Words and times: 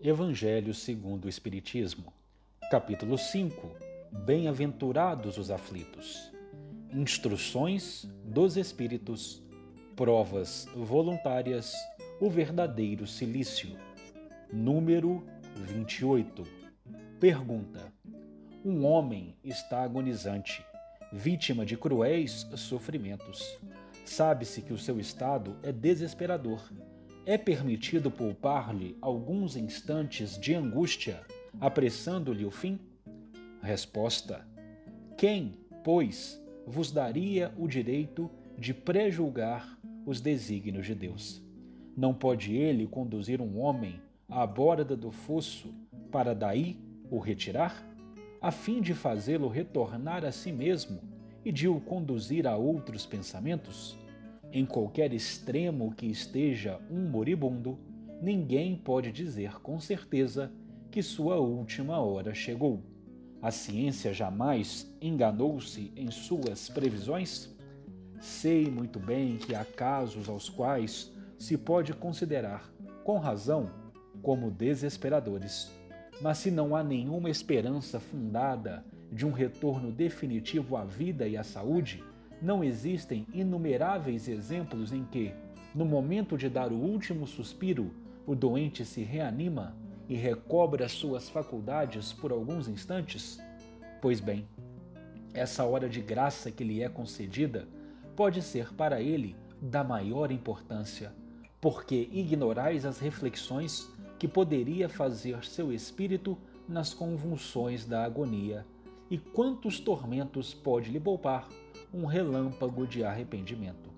Evangelho 0.00 0.74
segundo 0.74 1.24
o 1.24 1.28
Espiritismo, 1.28 2.12
capítulo 2.70 3.16
5 3.16 3.70
Bem-aventurados 4.10 5.38
os 5.38 5.50
aflitos. 5.50 6.32
Instruções 6.92 8.06
dos 8.24 8.56
Espíritos, 8.56 9.40
provas 9.94 10.66
voluntárias, 10.74 11.72
o 12.20 12.28
verdadeiro 12.28 13.06
silício. 13.06 13.78
Número 14.52 15.24
28. 15.56 16.42
Pergunta: 17.20 17.92
Um 18.64 18.84
homem 18.84 19.36
está 19.44 19.82
agonizante, 19.84 20.66
vítima 21.12 21.64
de 21.64 21.76
cruéis 21.76 22.46
sofrimentos. 22.56 23.58
Sabe-se 24.04 24.60
que 24.60 24.72
o 24.72 24.78
seu 24.78 24.98
estado 24.98 25.56
é 25.62 25.72
desesperador 25.72 26.68
é 27.26 27.38
permitido 27.38 28.10
poupar-lhe 28.10 28.96
alguns 29.00 29.56
instantes 29.56 30.38
de 30.38 30.54
angústia, 30.54 31.22
apressando-lhe 31.60 32.44
o 32.44 32.50
fim? 32.50 32.78
Resposta: 33.62 34.46
Quem, 35.16 35.54
pois, 35.82 36.40
vos 36.66 36.90
daria 36.90 37.52
o 37.58 37.66
direito 37.66 38.30
de 38.58 38.74
prejulgar 38.74 39.78
os 40.04 40.20
desígnios 40.20 40.86
de 40.86 40.94
Deus? 40.94 41.42
Não 41.96 42.12
pode 42.12 42.54
ele 42.54 42.86
conduzir 42.86 43.40
um 43.40 43.58
homem 43.58 44.00
à 44.28 44.46
borda 44.46 44.96
do 44.96 45.10
fosso 45.10 45.72
para 46.10 46.34
daí 46.34 46.78
o 47.10 47.18
retirar, 47.18 47.82
a 48.40 48.50
fim 48.50 48.80
de 48.80 48.92
fazê-lo 48.92 49.48
retornar 49.48 50.24
a 50.24 50.32
si 50.32 50.52
mesmo 50.52 51.00
e 51.44 51.50
de 51.50 51.68
o 51.68 51.80
conduzir 51.80 52.46
a 52.46 52.56
outros 52.56 53.06
pensamentos? 53.06 53.96
Em 54.56 54.64
qualquer 54.64 55.12
extremo 55.12 55.92
que 55.92 56.06
esteja 56.06 56.78
um 56.88 57.08
moribundo, 57.08 57.76
ninguém 58.22 58.76
pode 58.76 59.10
dizer 59.10 59.60
com 59.60 59.80
certeza 59.80 60.52
que 60.92 61.02
sua 61.02 61.40
última 61.40 61.98
hora 61.98 62.32
chegou. 62.32 62.80
A 63.42 63.50
ciência 63.50 64.14
jamais 64.14 64.88
enganou-se 65.02 65.92
em 65.96 66.08
suas 66.08 66.68
previsões? 66.68 67.52
Sei 68.20 68.70
muito 68.70 69.00
bem 69.00 69.38
que 69.38 69.56
há 69.56 69.64
casos 69.64 70.28
aos 70.28 70.48
quais 70.48 71.12
se 71.36 71.58
pode 71.58 71.92
considerar, 71.92 72.72
com 73.02 73.18
razão, 73.18 73.68
como 74.22 74.52
desesperadores. 74.52 75.68
Mas 76.22 76.38
se 76.38 76.52
não 76.52 76.76
há 76.76 76.84
nenhuma 76.84 77.28
esperança 77.28 77.98
fundada 77.98 78.84
de 79.10 79.26
um 79.26 79.32
retorno 79.32 79.90
definitivo 79.90 80.76
à 80.76 80.84
vida 80.84 81.26
e 81.26 81.36
à 81.36 81.42
saúde, 81.42 82.04
não 82.40 82.62
existem 82.62 83.26
inumeráveis 83.32 84.28
exemplos 84.28 84.92
em 84.92 85.04
que, 85.04 85.32
no 85.74 85.84
momento 85.84 86.36
de 86.36 86.48
dar 86.48 86.72
o 86.72 86.76
último 86.76 87.26
suspiro, 87.26 87.90
o 88.26 88.34
doente 88.34 88.84
se 88.84 89.02
reanima 89.02 89.76
e 90.08 90.14
recobra 90.14 90.88
suas 90.88 91.28
faculdades 91.28 92.12
por 92.12 92.32
alguns 92.32 92.68
instantes? 92.68 93.40
Pois 94.00 94.20
bem, 94.20 94.46
essa 95.32 95.64
hora 95.64 95.88
de 95.88 96.00
graça 96.00 96.50
que 96.50 96.62
lhe 96.62 96.82
é 96.82 96.88
concedida 96.88 97.66
pode 98.14 98.42
ser 98.42 98.72
para 98.74 99.00
ele 99.00 99.34
da 99.60 99.82
maior 99.82 100.30
importância, 100.30 101.12
porque 101.60 102.08
ignorais 102.12 102.84
as 102.84 102.98
reflexões 102.98 103.90
que 104.18 104.28
poderia 104.28 104.88
fazer 104.88 105.44
seu 105.44 105.72
espírito 105.72 106.38
nas 106.68 106.94
convulsões 106.94 107.84
da 107.84 108.04
agonia, 108.04 108.64
e 109.10 109.18
quantos 109.18 109.80
tormentos 109.80 110.54
pode 110.54 110.90
lhe 110.90 111.00
poupar 111.00 111.48
um 111.94 112.06
relâmpago 112.06 112.88
de 112.88 113.04
arrependimento. 113.04 113.88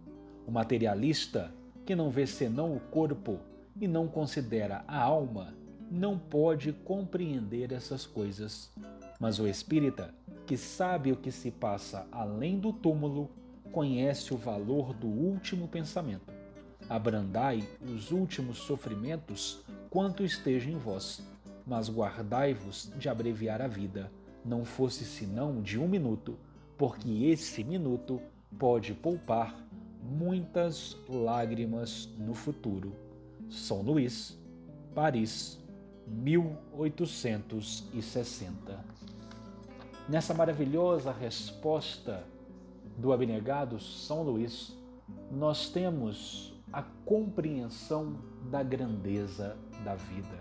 O 0.47 0.51
materialista, 0.51 1.51
que 1.87 1.97
não 1.97 2.11
vê 2.11 2.27
senão 2.27 2.77
o 2.77 2.81
corpo 2.81 3.41
e 3.81 3.89
não 3.89 4.07
considera 4.07 4.85
a 4.87 5.01
alma, 5.01 5.55
não 5.91 6.19
pode 6.19 6.75
compreender 6.75 7.73
essas 7.73 8.05
coisas. 8.05 8.71
Mas 9.19 9.39
o 9.39 9.47
espírita, 9.47 10.15
que 10.47 10.59
sabe 10.59 11.11
o 11.11 11.17
que 11.17 11.33
se 11.33 11.51
passa 11.51 12.07
além 12.13 12.59
do 12.59 12.71
túmulo, 12.71 13.31
conhece 13.73 14.35
o 14.35 14.37
valor 14.37 14.93
do 14.93 15.07
último 15.07 15.67
pensamento. 15.67 16.35
Abrandai 16.91 17.67
os 17.83 18.11
últimos 18.11 18.59
sofrimentos 18.59 19.65
quanto 19.89 20.23
esteja 20.23 20.71
em 20.71 20.77
vós, 20.77 21.23
mas 21.67 21.89
guardai-vos 21.89 22.93
de 22.99 23.09
abreviar 23.09 23.63
a 23.63 23.67
vida, 23.67 24.13
não 24.45 24.67
fosse 24.67 25.05
senão 25.05 25.63
de 25.63 25.79
um 25.79 25.89
minuto, 25.89 26.39
porque 26.77 27.27
esse 27.27 27.63
minuto 27.65 28.21
pode 28.59 28.93
poupar 28.95 29.55
muitas 30.03 30.97
lágrimas 31.09 32.09
no 32.19 32.35
futuro. 32.35 32.93
São 33.49 33.81
Luís, 33.83 34.37
Paris, 34.95 35.59
1860. 36.07 38.85
Nessa 40.09 40.33
maravilhosa 40.33 41.11
resposta 41.13 42.23
do 42.97 43.13
abnegado 43.13 43.81
São 43.81 44.23
Luís, 44.23 44.73
nós 45.31 45.69
temos 45.69 46.55
a 46.73 46.83
compreensão 47.05 48.17
da 48.51 48.63
grandeza 48.63 49.57
da 49.85 49.97
vida, 49.97 50.41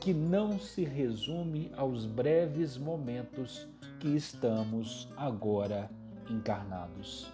que 0.00 0.12
não 0.12 0.58
se 0.58 0.84
resume 0.84 1.72
aos 1.76 2.04
breves 2.04 2.76
momentos 2.76 3.66
estamos 4.14 5.08
agora 5.16 5.90
encarnados. 6.30 7.30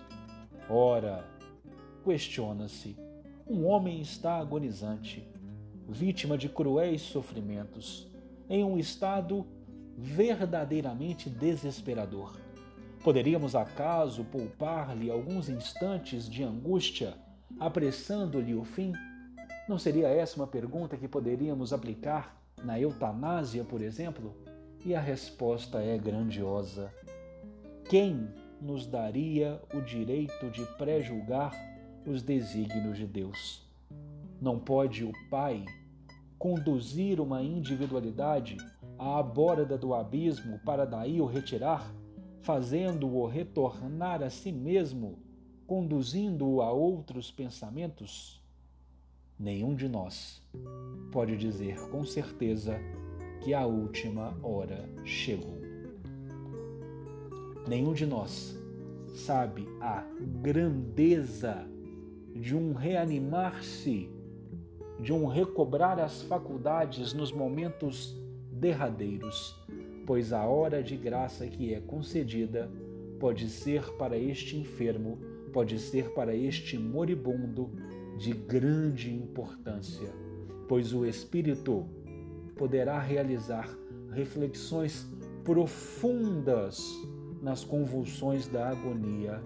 Ora, 0.68 1.28
questiona-se: 2.04 2.96
um 3.46 3.66
homem 3.66 4.00
está 4.00 4.38
agonizante, 4.38 5.28
vítima 5.88 6.38
de 6.38 6.48
cruéis 6.48 7.02
sofrimentos, 7.02 8.08
em 8.48 8.64
um 8.64 8.78
estado 8.78 9.46
verdadeiramente 9.96 11.28
desesperador. 11.28 12.36
Poderíamos 13.02 13.56
acaso 13.56 14.24
poupar-lhe 14.24 15.10
alguns 15.10 15.48
instantes 15.48 16.28
de 16.28 16.44
angústia, 16.44 17.14
apressando-lhe 17.58 18.54
o 18.54 18.64
fim? 18.64 18.92
Não 19.68 19.78
seria 19.78 20.08
essa 20.08 20.36
uma 20.36 20.46
pergunta 20.46 20.96
que 20.96 21.08
poderíamos 21.08 21.72
aplicar 21.72 22.40
na 22.62 22.78
eutanásia, 22.80 23.64
por 23.64 23.82
exemplo? 23.82 24.34
E 24.84 24.96
a 24.96 25.00
resposta 25.00 25.80
é 25.80 25.96
grandiosa. 25.96 26.92
Quem 27.88 28.28
nos 28.60 28.84
daria 28.84 29.62
o 29.72 29.80
direito 29.80 30.50
de 30.50 30.64
pré-julgar 30.76 31.52
os 32.04 32.20
desígnios 32.20 32.98
de 32.98 33.06
Deus? 33.06 33.64
Não 34.40 34.58
pode 34.58 35.04
o 35.04 35.12
Pai 35.30 35.64
conduzir 36.36 37.20
uma 37.20 37.40
individualidade 37.40 38.56
à 38.98 39.22
borda 39.22 39.78
do 39.78 39.94
abismo 39.94 40.58
para 40.64 40.84
daí 40.84 41.20
o 41.20 41.26
retirar, 41.26 41.94
fazendo-o 42.40 43.24
retornar 43.24 44.20
a 44.20 44.30
si 44.30 44.50
mesmo, 44.50 45.20
conduzindo-o 45.64 46.60
a 46.60 46.72
outros 46.72 47.30
pensamentos? 47.30 48.42
Nenhum 49.38 49.76
de 49.76 49.88
nós 49.88 50.42
pode 51.12 51.36
dizer 51.36 51.78
com 51.90 52.04
certeza 52.04 52.80
que 53.42 53.52
a 53.52 53.66
última 53.66 54.36
hora 54.40 54.88
chegou. 55.04 55.60
Nenhum 57.66 57.92
de 57.92 58.06
nós 58.06 58.56
sabe 59.14 59.68
a 59.80 60.04
grandeza 60.40 61.66
de 62.34 62.56
um 62.56 62.72
reanimar-se, 62.72 64.08
de 65.00 65.12
um 65.12 65.26
recobrar 65.26 65.98
as 65.98 66.22
faculdades 66.22 67.12
nos 67.12 67.32
momentos 67.32 68.16
derradeiros, 68.52 69.60
pois 70.06 70.32
a 70.32 70.44
hora 70.44 70.80
de 70.80 70.96
graça 70.96 71.46
que 71.46 71.74
é 71.74 71.80
concedida 71.80 72.70
pode 73.18 73.48
ser 73.48 73.92
para 73.94 74.16
este 74.16 74.56
enfermo, 74.56 75.18
pode 75.52 75.80
ser 75.80 76.10
para 76.14 76.34
este 76.34 76.78
moribundo 76.78 77.70
de 78.18 78.32
grande 78.32 79.12
importância, 79.12 80.10
pois 80.68 80.94
o 80.94 81.04
Espírito 81.04 81.88
poderá 82.56 82.98
realizar 82.98 83.68
reflexões 84.12 85.06
profundas 85.44 86.92
nas 87.40 87.64
convulsões 87.64 88.46
da 88.46 88.68
agonia, 88.68 89.42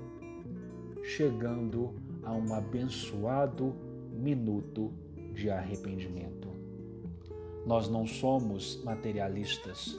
chegando 1.03 1.95
a 2.23 2.33
um 2.33 2.53
abençoado 2.53 3.75
minuto 4.13 4.93
de 5.33 5.49
arrependimento. 5.49 6.49
Nós 7.65 7.89
não 7.89 8.07
somos 8.07 8.83
materialistas, 8.85 9.97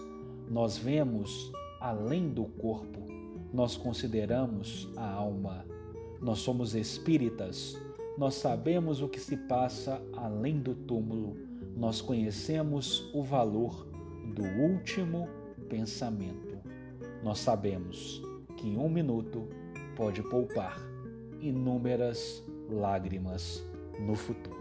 nós 0.50 0.78
vemos 0.78 1.52
além 1.80 2.30
do 2.30 2.46
corpo, 2.46 3.06
nós 3.54 3.76
consideramos 3.78 4.90
a 4.96 5.10
alma, 5.10 5.66
nós 6.22 6.40
somos 6.40 6.76
espíritas, 6.76 7.78
nós 8.18 8.36
sabemos 8.36 9.02
o 9.02 9.08
que 9.08 9.20
se 9.20 9.38
passa 9.38 10.02
além 10.14 10.60
do 10.60 10.74
túmulo 10.74 11.47
nós 11.78 12.02
conhecemos 12.02 13.08
o 13.14 13.22
valor 13.22 13.88
do 14.34 14.44
último 14.44 15.30
pensamento. 15.70 16.58
Nós 17.24 17.38
sabemos 17.38 18.22
que 18.58 18.68
em 18.68 18.78
um 18.78 18.90
minuto 18.90 19.48
pode 19.96 20.24
poupar 20.24 20.80
inúmeras 21.40 22.44
lágrimas 22.68 23.64
no 24.00 24.16
futuro. 24.16 24.57